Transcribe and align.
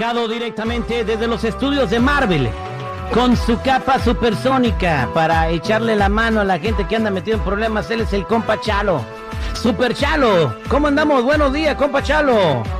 Directamente 0.00 1.04
desde 1.04 1.26
los 1.26 1.44
estudios 1.44 1.90
de 1.90 2.00
Marvel, 2.00 2.48
con 3.12 3.36
su 3.36 3.60
capa 3.60 3.98
supersónica 3.98 5.06
para 5.12 5.50
echarle 5.50 5.94
la 5.94 6.08
mano 6.08 6.40
a 6.40 6.44
la 6.44 6.58
gente 6.58 6.86
que 6.88 6.96
anda 6.96 7.10
metido 7.10 7.36
en 7.36 7.44
problemas. 7.44 7.90
Él 7.90 8.00
es 8.00 8.14
el 8.14 8.26
compa 8.26 8.58
Chalo. 8.62 9.04
Super 9.52 9.94
Chalo, 9.94 10.54
¿cómo 10.68 10.86
andamos? 10.86 11.22
Buenos 11.22 11.52
días, 11.52 11.74
compa 11.74 12.02
Chalo. 12.02 12.79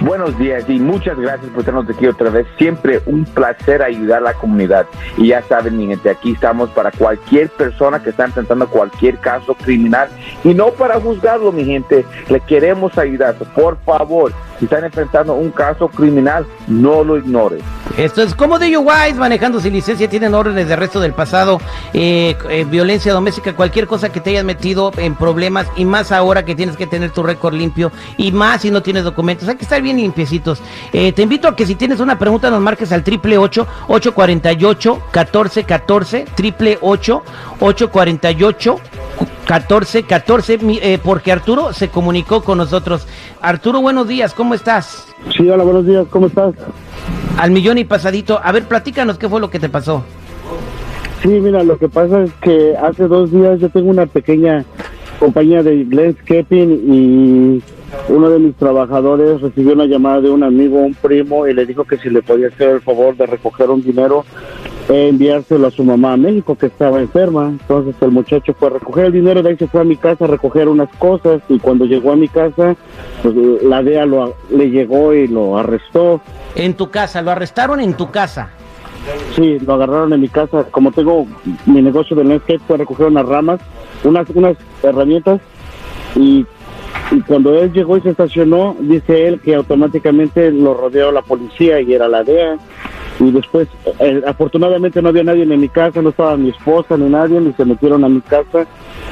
Buenos 0.00 0.38
días 0.38 0.64
y 0.68 0.78
muchas 0.78 1.18
gracias 1.18 1.50
por 1.50 1.64
tenernos 1.64 1.90
aquí 1.90 2.06
otra 2.06 2.30
vez. 2.30 2.46
Siempre 2.56 3.00
un 3.06 3.24
placer 3.24 3.82
ayudar 3.82 4.18
a 4.18 4.32
la 4.32 4.34
comunidad. 4.34 4.86
Y 5.16 5.28
ya 5.28 5.42
saben, 5.42 5.76
mi 5.76 5.88
gente, 5.88 6.08
aquí 6.08 6.32
estamos 6.32 6.70
para 6.70 6.92
cualquier 6.92 7.48
persona 7.50 8.00
que 8.00 8.10
está 8.10 8.26
enfrentando 8.26 8.68
cualquier 8.68 9.18
caso 9.18 9.54
criminal 9.54 10.08
y 10.44 10.54
no 10.54 10.70
para 10.70 11.00
juzgarlo, 11.00 11.50
mi 11.50 11.64
gente. 11.64 12.04
Le 12.28 12.38
queremos 12.40 12.96
ayudar. 12.96 13.34
Por 13.56 13.76
favor, 13.78 14.32
si 14.60 14.66
están 14.66 14.84
enfrentando 14.84 15.34
un 15.34 15.50
caso 15.50 15.88
criminal, 15.88 16.46
no 16.68 17.02
lo 17.02 17.16
ignoren. 17.16 17.60
Esto 17.98 18.22
es 18.22 18.32
como 18.36 18.60
de 18.60 18.78
Wise, 18.78 19.14
manejando 19.14 19.58
sin 19.58 19.72
licencia, 19.72 20.08
tienen 20.08 20.32
órdenes 20.32 20.68
de 20.68 20.74
arresto 20.74 21.00
del 21.00 21.14
pasado, 21.14 21.60
eh, 21.92 22.36
eh, 22.48 22.64
violencia 22.64 23.12
doméstica, 23.12 23.56
cualquier 23.56 23.88
cosa 23.88 24.12
que 24.12 24.20
te 24.20 24.30
hayas 24.30 24.44
metido 24.44 24.92
en 24.98 25.16
problemas 25.16 25.66
y 25.74 25.84
más 25.84 26.12
ahora 26.12 26.44
que 26.44 26.54
tienes 26.54 26.76
que 26.76 26.86
tener 26.86 27.10
tu 27.10 27.24
récord 27.24 27.54
limpio 27.54 27.90
y 28.16 28.30
más 28.30 28.60
si 28.60 28.70
no 28.70 28.82
tienes 28.82 29.02
documentos. 29.02 29.48
Hay 29.48 29.56
que 29.56 29.64
estar 29.64 29.82
bien 29.82 29.96
limpiecitos. 29.96 30.60
Eh, 30.92 31.10
te 31.10 31.22
invito 31.22 31.48
a 31.48 31.56
que 31.56 31.66
si 31.66 31.74
tienes 31.74 31.98
una 31.98 32.16
pregunta 32.20 32.50
nos 32.50 32.60
marques 32.60 32.92
al 32.92 33.02
triple 33.02 33.36
ocho 33.36 33.66
ocho 33.88 34.14
cuarenta 34.14 34.52
y 34.52 34.64
ocho 34.64 35.02
catorce 35.10 35.64
catorce 35.64 36.24
triple 36.36 36.78
ocho 36.80 37.24
ocho 37.58 37.90
cuarenta 37.90 38.30
y 38.30 38.44
ocho 38.44 38.78
14, 39.48 40.02
14, 40.02 40.58
eh, 40.62 41.00
porque 41.02 41.32
Arturo 41.32 41.72
se 41.72 41.88
comunicó 41.88 42.44
con 42.44 42.58
nosotros. 42.58 43.06
Arturo, 43.40 43.80
buenos 43.80 44.06
días, 44.06 44.34
¿cómo 44.34 44.52
estás? 44.52 45.06
Sí, 45.34 45.48
hola, 45.48 45.64
buenos 45.64 45.86
días, 45.86 46.06
¿cómo 46.10 46.26
estás? 46.26 46.54
Al 47.38 47.52
millón 47.52 47.78
y 47.78 47.84
pasadito. 47.84 48.40
A 48.42 48.50
ver, 48.50 48.64
platícanos 48.64 49.16
qué 49.16 49.28
fue 49.28 49.40
lo 49.40 49.48
que 49.48 49.60
te 49.60 49.68
pasó. 49.68 50.04
Sí, 51.22 51.28
mira, 51.28 51.62
lo 51.62 51.78
que 51.78 51.88
pasa 51.88 52.24
es 52.24 52.32
que 52.34 52.76
hace 52.76 53.06
dos 53.06 53.30
días 53.30 53.60
yo 53.60 53.68
tengo 53.68 53.90
una 53.90 54.06
pequeña 54.06 54.64
compañía 55.20 55.62
de 55.62 55.84
landscaping 55.84 56.70
y 56.92 57.62
uno 58.08 58.30
de 58.30 58.38
mis 58.40 58.56
trabajadores 58.56 59.40
recibió 59.40 59.74
una 59.74 59.86
llamada 59.86 60.20
de 60.20 60.30
un 60.30 60.42
amigo, 60.42 60.78
un 60.78 60.94
primo, 60.94 61.46
y 61.46 61.54
le 61.54 61.64
dijo 61.64 61.84
que 61.84 61.96
si 61.98 62.10
le 62.10 62.22
podía 62.22 62.48
hacer 62.48 62.70
el 62.70 62.80
favor 62.80 63.16
de 63.16 63.26
recoger 63.26 63.70
un 63.70 63.82
dinero 63.82 64.24
enviárselo 64.88 65.66
a 65.66 65.70
su 65.70 65.84
mamá 65.84 66.14
a 66.14 66.16
México, 66.16 66.56
que 66.56 66.66
estaba 66.66 67.00
enferma. 67.00 67.48
Entonces 67.48 67.94
el 68.00 68.10
muchacho 68.10 68.54
fue 68.54 68.68
a 68.68 68.72
recoger 68.72 69.06
el 69.06 69.12
dinero, 69.12 69.42
de 69.42 69.50
ahí 69.50 69.56
se 69.56 69.66
fue 69.66 69.82
a 69.82 69.84
mi 69.84 69.96
casa 69.96 70.24
a 70.24 70.28
recoger 70.28 70.68
unas 70.68 70.88
cosas, 70.96 71.42
y 71.48 71.58
cuando 71.58 71.84
llegó 71.84 72.12
a 72.12 72.16
mi 72.16 72.28
casa, 72.28 72.76
pues 73.22 73.34
la 73.62 73.82
DEA 73.82 74.06
lo, 74.06 74.34
le 74.50 74.70
llegó 74.70 75.12
y 75.14 75.28
lo 75.28 75.58
arrestó. 75.58 76.20
¿En 76.54 76.74
tu 76.74 76.90
casa? 76.90 77.22
¿Lo 77.22 77.30
arrestaron 77.30 77.80
en 77.80 77.94
tu 77.94 78.10
casa? 78.10 78.50
Sí, 79.36 79.58
lo 79.60 79.74
agarraron 79.74 80.12
en 80.12 80.20
mi 80.20 80.28
casa. 80.28 80.64
Como 80.70 80.92
tengo 80.92 81.26
mi 81.66 81.82
negocio 81.82 82.16
de 82.16 82.24
landscape, 82.24 82.60
fue 82.66 82.76
a 82.76 82.78
recoger 82.78 83.06
unas 83.06 83.26
ramas, 83.26 83.60
unas, 84.04 84.28
unas 84.30 84.56
herramientas, 84.82 85.40
y 86.16 86.46
y 87.10 87.20
cuando 87.22 87.58
él 87.58 87.72
llegó 87.72 87.96
y 87.96 88.02
se 88.02 88.10
estacionó, 88.10 88.76
dice 88.80 89.28
él 89.28 89.40
que 89.40 89.54
automáticamente 89.54 90.50
lo 90.50 90.74
rodeó 90.74 91.10
la 91.10 91.22
policía 91.22 91.80
y 91.80 91.94
era 91.94 92.06
la 92.06 92.22
DEA. 92.22 92.58
Y 93.20 93.30
después, 93.32 93.68
eh, 93.98 94.22
afortunadamente 94.26 95.02
no 95.02 95.08
había 95.08 95.24
nadie 95.24 95.42
en 95.42 95.60
mi 95.60 95.68
casa, 95.68 96.00
no 96.00 96.10
estaba 96.10 96.36
mi 96.36 96.50
esposa 96.50 96.96
ni 96.96 97.08
nadie, 97.08 97.40
ni 97.40 97.52
se 97.54 97.64
metieron 97.64 98.04
a 98.04 98.08
mi 98.08 98.20
casa 98.20 98.66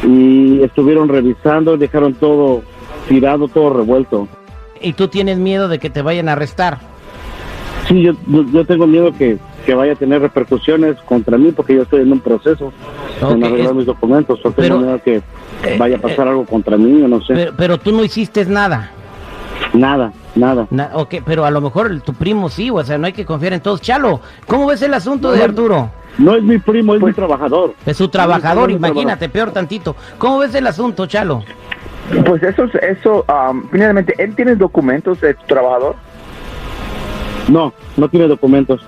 y 0.04 0.62
estuvieron 0.62 1.08
revisando, 1.08 1.76
dejaron 1.76 2.14
todo 2.14 2.62
tirado, 3.08 3.48
todo 3.48 3.70
revuelto. 3.74 4.28
¿Y 4.80 4.92
tú 4.92 5.08
tienes 5.08 5.38
miedo 5.38 5.68
de 5.68 5.78
que 5.78 5.90
te 5.90 6.02
vayan 6.02 6.28
a 6.28 6.32
arrestar? 6.32 6.78
Sí, 7.88 8.02
yo, 8.02 8.12
yo 8.52 8.64
tengo 8.64 8.86
miedo 8.86 9.12
que, 9.12 9.38
que 9.64 9.74
vaya 9.74 9.92
a 9.92 9.96
tener 9.96 10.20
repercusiones 10.20 10.96
contra 11.02 11.38
mí 11.38 11.52
porque 11.52 11.74
yo 11.74 11.82
estoy 11.82 12.02
en 12.02 12.12
un 12.12 12.20
proceso 12.20 12.72
en 13.20 13.44
arreglar 13.44 13.74
mis 13.74 13.86
documentos. 13.86 14.40
O 14.44 14.50
tengo 14.50 14.78
miedo 14.78 15.00
que 15.02 15.16
eh, 15.16 15.22
vaya 15.78 15.96
a 15.96 16.00
pasar 16.00 16.26
eh, 16.26 16.30
algo 16.30 16.44
contra 16.46 16.76
mí 16.76 17.02
o 17.02 17.08
no 17.08 17.22
sé. 17.22 17.52
Pero, 17.56 17.78
tú 17.78 17.92
no 17.92 18.04
hiciste 18.04 18.44
nada. 18.46 18.90
Nada, 19.72 20.12
nada. 20.36 20.68
ok, 20.94 21.16
pero 21.24 21.44
a 21.44 21.50
lo 21.50 21.60
mejor 21.60 22.00
tu 22.00 22.14
primo 22.14 22.48
sí, 22.48 22.70
o 22.70 22.82
sea, 22.84 22.98
no 22.98 23.06
hay 23.06 23.12
que 23.12 23.24
confiar 23.24 23.54
en 23.54 23.60
todos. 23.60 23.80
Chalo, 23.80 24.20
¿cómo 24.46 24.66
ves 24.66 24.82
el 24.82 24.94
asunto 24.94 25.32
de 25.32 25.42
Arturo? 25.42 25.90
No 26.18 26.34
es 26.34 26.42
mi 26.42 26.58
primo, 26.58 26.94
es 26.94 27.00
mi 27.00 27.06
pues, 27.06 27.16
trabajador. 27.16 27.74
Es 27.84 27.96
su 27.96 28.08
trabajador, 28.08 28.70
imagínate, 28.70 29.28
peor 29.28 29.50
tantito. 29.50 29.96
¿Cómo 30.18 30.38
ves 30.38 30.54
el 30.54 30.66
asunto, 30.66 31.06
Chalo? 31.06 31.42
Pues 32.24 32.42
eso, 32.42 32.64
eso, 32.80 33.24
um, 33.28 33.68
finalmente, 33.70 34.14
¿él 34.18 34.34
tiene 34.36 34.54
documentos 34.54 35.20
de 35.20 35.34
tu 35.34 35.44
trabajador? 35.46 35.96
No, 37.48 37.72
no 37.96 38.08
tiene 38.08 38.28
documentos. 38.28 38.84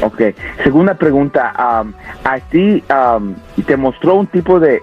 Ok. 0.00 0.22
Segunda 0.62 0.94
pregunta, 0.94 1.52
¿a 1.54 2.40
ti 2.50 2.82
te 3.66 3.76
mostró 3.76 4.14
un 4.14 4.26
tipo 4.26 4.58
de, 4.58 4.80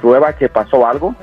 prueba 0.00 0.32
que 0.32 0.48
pasó 0.48 0.86
algo? 0.86 1.14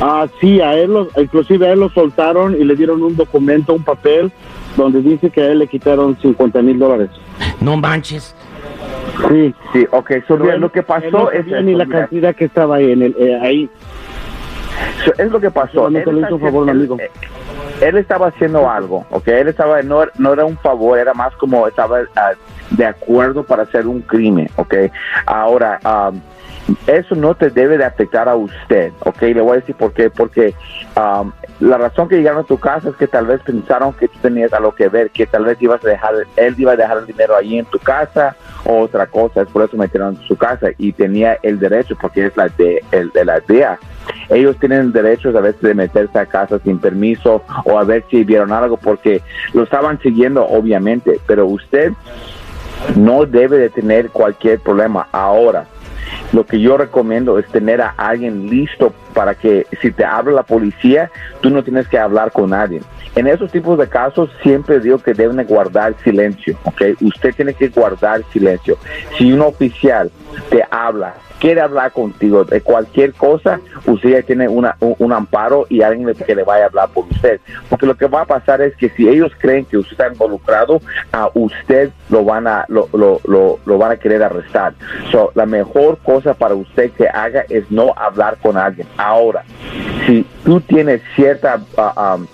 Ah, 0.00 0.26
sí, 0.40 0.60
a 0.60 0.74
él, 0.74 0.92
lo, 0.92 1.08
inclusive 1.16 1.66
a 1.66 1.72
él 1.72 1.80
lo 1.80 1.88
soltaron 1.90 2.54
y 2.54 2.64
le 2.64 2.76
dieron 2.76 3.02
un 3.02 3.16
documento, 3.16 3.74
un 3.74 3.82
papel, 3.82 4.30
donde 4.76 5.02
dice 5.02 5.30
que 5.30 5.40
a 5.40 5.46
él 5.46 5.58
le 5.58 5.66
quitaron 5.66 6.16
50 6.20 6.62
mil 6.62 6.78
dólares. 6.78 7.10
No 7.60 7.76
manches. 7.76 8.34
Sí. 9.28 9.54
Sí, 9.72 9.86
ok. 9.90 10.10
lo 10.58 10.70
que 10.70 10.82
pasó 10.82 11.32
es... 11.32 11.46
ni 11.64 11.74
la 11.74 11.86
cantidad 11.86 12.34
que 12.34 12.44
estaba 12.44 12.76
ahí. 12.76 12.92
En 12.92 13.02
el, 13.02 13.16
eh, 13.18 13.38
ahí. 13.40 13.70
es 15.18 15.30
lo 15.30 15.40
que 15.40 15.50
pasó. 15.50 15.88
Él, 15.88 15.94
le 15.94 16.20
hizo 16.20 16.38
favor, 16.38 16.70
amigo. 16.70 16.96
Eh, 17.00 17.10
él 17.80 17.96
estaba 17.96 18.28
haciendo 18.28 18.68
algo, 18.68 19.04
¿ok? 19.10 19.28
Él 19.28 19.48
estaba, 19.48 19.82
no, 19.82 20.04
no 20.18 20.32
era 20.32 20.44
un 20.44 20.56
favor, 20.58 20.98
era 20.98 21.14
más 21.14 21.34
como 21.36 21.66
estaba 21.66 22.00
ah, 22.16 22.32
de 22.70 22.84
acuerdo 22.84 23.44
para 23.44 23.62
hacer 23.62 23.86
un 23.86 24.00
crimen, 24.00 24.48
¿ok? 24.56 24.74
Ahora, 25.26 25.80
um, 25.84 26.20
eso 26.86 27.14
no 27.14 27.34
te 27.34 27.50
debe 27.50 27.78
de 27.78 27.84
afectar 27.84 28.28
a 28.28 28.36
usted, 28.36 28.92
¿ok? 29.00 29.22
Le 29.22 29.40
voy 29.40 29.52
a 29.52 29.60
decir 29.60 29.74
por 29.74 29.92
qué, 29.92 30.10
porque 30.10 30.54
um, 30.96 31.32
la 31.60 31.78
razón 31.78 32.08
que 32.08 32.16
llegaron 32.16 32.40
a 32.40 32.46
tu 32.46 32.58
casa 32.58 32.90
es 32.90 32.96
que 32.96 33.06
tal 33.06 33.26
vez 33.26 33.40
pensaron 33.42 33.92
que 33.92 34.08
tú 34.08 34.18
tenías 34.20 34.52
algo 34.52 34.74
que 34.74 34.88
ver, 34.88 35.10
que 35.10 35.26
tal 35.26 35.44
vez 35.44 35.60
ibas 35.60 35.84
a 35.84 35.88
dejar, 35.88 36.14
él 36.36 36.54
iba 36.58 36.72
a 36.72 36.76
dejar 36.76 36.98
el 36.98 37.06
dinero 37.06 37.36
ahí 37.36 37.58
en 37.58 37.64
tu 37.66 37.78
casa 37.78 38.36
o 38.64 38.80
otra 38.80 39.06
cosa, 39.06 39.42
es 39.42 39.48
por 39.48 39.62
eso 39.62 39.76
metieron 39.76 40.16
en 40.16 40.22
su 40.22 40.36
casa 40.36 40.68
y 40.78 40.92
tenía 40.92 41.38
el 41.42 41.58
derecho, 41.58 41.96
porque 42.00 42.26
es 42.26 42.36
la 42.36 42.48
de, 42.48 42.82
el, 42.92 43.10
de 43.10 43.24
la 43.24 43.40
idea 43.46 43.78
ellos 44.30 44.56
tienen 44.58 44.92
derecho 44.92 45.30
a 45.36 45.40
veces 45.40 45.60
de 45.60 45.74
meterse 45.74 46.18
a 46.18 46.26
casa 46.26 46.58
sin 46.64 46.78
permiso 46.78 47.42
o 47.64 47.78
a 47.78 47.84
ver 47.84 48.04
si 48.10 48.24
vieron 48.24 48.52
algo 48.52 48.76
porque 48.76 49.22
lo 49.52 49.62
estaban 49.62 50.00
siguiendo 50.00 50.46
obviamente, 50.46 51.20
pero 51.26 51.46
usted 51.46 51.92
no 52.96 53.26
debe 53.26 53.58
de 53.58 53.70
tener 53.70 54.10
cualquier 54.10 54.60
problema 54.60 55.08
ahora. 55.12 55.66
Lo 56.32 56.44
que 56.46 56.60
yo 56.60 56.76
recomiendo 56.76 57.38
es 57.38 57.46
tener 57.48 57.80
a 57.80 57.94
alguien 57.96 58.48
listo 58.48 58.92
para 59.18 59.34
que 59.34 59.66
si 59.82 59.90
te 59.90 60.04
habla 60.04 60.30
la 60.30 60.42
policía, 60.44 61.10
tú 61.40 61.50
no 61.50 61.64
tienes 61.64 61.88
que 61.88 61.98
hablar 61.98 62.30
con 62.30 62.50
nadie. 62.50 62.80
En 63.16 63.26
esos 63.26 63.50
tipos 63.50 63.76
de 63.76 63.88
casos 63.88 64.30
siempre 64.44 64.78
digo 64.78 64.98
que 64.98 65.12
deben 65.12 65.44
guardar 65.44 65.96
silencio, 66.04 66.56
¿ok? 66.62 66.82
Usted 67.00 67.34
tiene 67.34 67.52
que 67.52 67.66
guardar 67.66 68.22
silencio. 68.32 68.78
Si 69.16 69.32
un 69.32 69.40
oficial 69.40 70.12
te 70.50 70.62
habla 70.70 71.16
quiere 71.38 71.60
hablar 71.60 71.92
contigo 71.92 72.44
de 72.44 72.60
cualquier 72.60 73.12
cosa, 73.14 73.60
usted 73.86 74.10
ya 74.10 74.22
tiene 74.22 74.48
una, 74.48 74.76
un, 74.80 75.12
amparo 75.12 75.66
y 75.68 75.82
alguien 75.82 76.14
que 76.14 76.34
le 76.34 76.42
vaya 76.42 76.64
a 76.64 76.66
hablar 76.66 76.88
por 76.90 77.04
usted. 77.06 77.40
Porque 77.68 77.86
lo 77.86 77.96
que 77.96 78.06
va 78.06 78.22
a 78.22 78.26
pasar 78.26 78.60
es 78.60 78.76
que 78.76 78.88
si 78.90 79.08
ellos 79.08 79.32
creen 79.38 79.64
que 79.64 79.78
usted 79.78 79.92
está 79.92 80.08
involucrado, 80.08 80.80
a 81.12 81.30
usted 81.34 81.90
lo 82.10 82.24
van 82.24 82.46
a, 82.46 82.64
lo, 82.68 82.88
lo, 82.92 83.20
lo, 83.64 83.78
van 83.78 83.92
a 83.92 83.96
querer 83.96 84.22
arrestar. 84.22 84.74
La 85.34 85.46
mejor 85.46 85.98
cosa 85.98 86.34
para 86.34 86.54
usted 86.54 86.90
que 86.92 87.08
haga 87.08 87.44
es 87.48 87.70
no 87.70 87.92
hablar 87.96 88.38
con 88.42 88.56
alguien. 88.56 88.86
Ahora, 89.08 89.42
si 90.06 90.22
tú 90.44 90.60
tienes 90.60 91.00
cierta... 91.16 91.64
Uh, 91.78 91.98
um, 91.98 92.26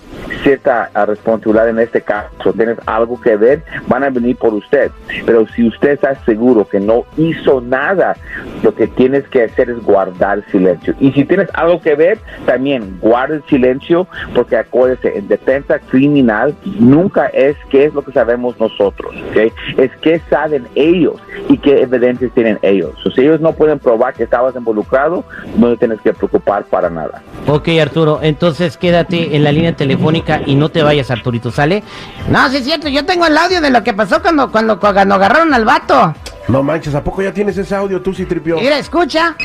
cierta 0.45 0.91
responsabilidad 1.07 1.69
en 1.69 1.79
este 1.79 2.01
caso, 2.01 2.53
tienes 2.53 2.77
algo 2.85 3.19
que 3.19 3.35
ver, 3.35 3.63
van 3.87 4.03
a 4.03 4.11
venir 4.11 4.37
por 4.37 4.53
usted. 4.53 4.91
Pero 5.25 5.47
si 5.47 5.67
usted 5.67 5.93
está 5.93 6.13
seguro 6.23 6.67
que 6.67 6.79
no 6.79 7.03
hizo 7.17 7.61
nada, 7.61 8.15
lo 8.61 8.73
que 8.75 8.85
tienes 8.85 9.27
que 9.29 9.43
hacer 9.43 9.71
es 9.71 9.83
guardar 9.83 10.43
silencio. 10.51 10.93
Y 10.99 11.11
si 11.13 11.25
tienes 11.25 11.49
algo 11.55 11.81
que 11.81 11.95
ver, 11.95 12.19
también 12.45 12.99
guarda 13.01 13.41
silencio, 13.49 14.07
porque 14.35 14.55
acuérdese, 14.55 15.17
en 15.17 15.27
defensa 15.27 15.79
criminal 15.79 16.55
nunca 16.79 17.25
es 17.27 17.57
qué 17.71 17.85
es 17.85 17.93
lo 17.95 18.03
que 18.03 18.11
sabemos 18.11 18.59
nosotros, 18.59 19.15
es 19.33 19.91
qué 20.01 20.21
saben 20.29 20.67
ellos 20.75 21.15
y 21.49 21.57
qué 21.57 21.81
evidencias 21.81 22.31
tienen 22.33 22.59
ellos. 22.61 22.91
si 23.15 23.21
ellos 23.21 23.41
no 23.41 23.53
pueden 23.53 23.79
probar 23.79 24.13
que 24.13 24.23
estabas 24.23 24.55
involucrado, 24.55 25.23
no 25.57 25.71
te 25.71 25.77
tienes 25.77 26.01
que 26.01 26.13
preocupar 26.13 26.65
para 26.65 26.89
nada. 26.91 27.23
Ok, 27.47 27.69
Arturo, 27.81 28.19
entonces 28.21 28.77
quédate 28.77 29.35
en 29.35 29.43
la 29.43 29.51
línea 29.51 29.75
telefónica 29.75 30.34
y 30.45 30.55
no 30.55 30.69
te 30.69 30.83
vayas, 30.83 31.11
Arturito, 31.11 31.51
¿sale? 31.51 31.83
No, 32.29 32.49
sí 32.49 32.57
es 32.57 32.63
cierto, 32.63 32.87
yo 32.87 33.05
tengo 33.05 33.25
el 33.27 33.37
audio 33.37 33.61
de 33.61 33.69
lo 33.69 33.83
que 33.83 33.93
pasó 33.93 34.21
cuando, 34.21 34.51
cuando, 34.51 34.79
cuando 34.79 35.15
agarraron 35.15 35.53
al 35.53 35.65
vato. 35.65 36.13
No 36.47 36.63
manches, 36.63 36.93
¿a 36.95 37.03
poco 37.03 37.21
ya 37.21 37.33
tienes 37.33 37.57
ese 37.57 37.75
audio 37.75 38.01
tú, 38.01 38.13
sí, 38.13 38.25
tripió? 38.25 38.57
Mira, 38.57 38.77
escucha. 38.77 39.35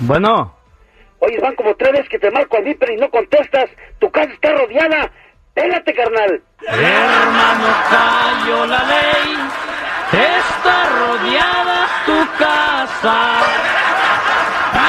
Bueno. 0.00 0.54
Oye, 1.18 1.38
van 1.40 1.54
como 1.54 1.74
tres 1.76 1.92
veces 1.92 2.08
que 2.08 2.18
te 2.18 2.30
marco 2.30 2.56
al 2.56 2.64
viper 2.64 2.90
y 2.90 2.96
no 2.96 3.10
contestas. 3.10 3.70
Tu 3.98 4.10
casa 4.10 4.32
está 4.32 4.52
rodeada. 4.52 5.10
Pégate, 5.54 5.94
carnal. 5.94 6.42
Hermano, 6.68 7.66
cayó 7.90 8.66
la 8.66 8.84
ley. 8.84 9.36
Está 10.12 10.88
rodeada 10.90 11.88
tu 12.04 12.38
casa. 12.38 13.55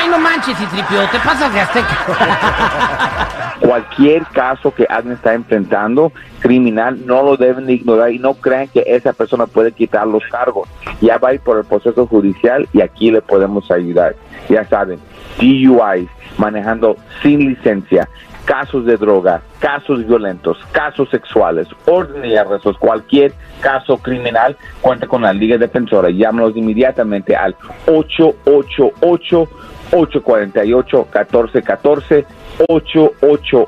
No 0.09 0.18
manches, 0.19 0.57
Citripio, 0.57 1.01
te 1.12 1.19
pasas 1.19 1.54
de 1.54 1.59
azteca. 1.59 3.57
Cualquier 3.59 4.25
caso 4.27 4.74
que 4.74 4.86
alguien 4.89 5.15
está 5.15 5.33
enfrentando 5.33 6.13
criminal 6.39 7.06
no 7.06 7.24
lo 7.24 7.36
deben 7.36 7.65
de 7.65 7.74
ignorar 7.74 8.12
y 8.12 8.19
no 8.19 8.36
crean 8.36 8.68
que 8.69 8.83
esa 8.86 9.12
persona 9.12 9.48
puede 9.48 9.71
quitar 9.74 10.07
los 10.07 10.24
cargos. 10.31 10.69
Ya 11.01 11.18
va 11.18 11.30
a 11.30 11.33
ir 11.33 11.42
por 11.42 11.57
el 11.57 11.65
proceso 11.65 12.07
judicial 12.07 12.69
y 12.71 12.81
aquí 12.81 13.12
le 13.12 13.21
podemos 13.21 13.69
ayudar. 13.69 14.15
Ya 14.48 14.63
saben, 14.65 15.00
DUIs, 15.39 16.10
manejando 16.38 16.95
sin 17.21 17.39
licencia, 17.39 18.07
casos 18.47 18.85
de 18.85 18.95
droga, 18.95 19.41
casos 19.59 20.07
violentos, 20.07 20.57
casos 20.71 21.09
sexuales, 21.09 21.67
órdenes 21.85 22.31
y 22.31 22.38
arrestos, 22.38 22.77
cualquier 22.77 23.33
caso 23.59 23.97
criminal, 23.97 24.55
cuenta 24.79 25.05
con 25.05 25.23
la 25.23 25.33
Liga 25.33 25.57
Defensora. 25.57 26.09
Llámanos 26.09 26.55
inmediatamente 26.55 27.35
al 27.35 27.55
888 27.88 29.49
848 29.91 31.07
1414 31.11 32.25
888 32.69 33.65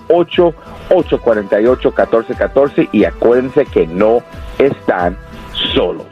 848 0.89 1.89
1414 1.91 2.89
y 2.93 3.03
acuérdense 3.03 3.65
que 3.65 3.85
no 3.85 4.23
están 4.57 5.17
solos. 5.73 6.09